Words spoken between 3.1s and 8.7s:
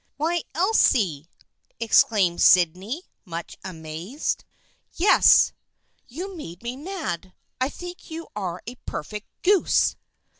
much amazed." Yes, you make me mad. I think you are